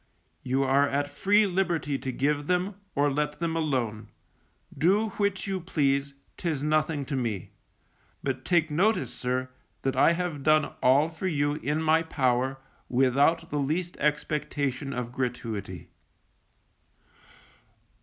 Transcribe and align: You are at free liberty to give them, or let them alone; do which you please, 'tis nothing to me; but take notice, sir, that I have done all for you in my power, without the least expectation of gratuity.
You 0.41 0.63
are 0.63 0.89
at 0.89 1.11
free 1.11 1.45
liberty 1.45 1.99
to 1.99 2.11
give 2.11 2.47
them, 2.47 2.73
or 2.95 3.11
let 3.11 3.39
them 3.39 3.55
alone; 3.55 4.09
do 4.75 5.09
which 5.17 5.45
you 5.45 5.59
please, 5.59 6.15
'tis 6.37 6.63
nothing 6.63 7.05
to 7.05 7.15
me; 7.15 7.51
but 8.23 8.43
take 8.43 8.71
notice, 8.71 9.13
sir, 9.13 9.49
that 9.83 9.95
I 9.95 10.13
have 10.13 10.41
done 10.41 10.73
all 10.81 11.07
for 11.07 11.27
you 11.27 11.53
in 11.53 11.83
my 11.83 12.01
power, 12.01 12.57
without 12.89 13.51
the 13.51 13.59
least 13.59 13.95
expectation 13.97 14.91
of 14.91 15.11
gratuity. 15.11 15.89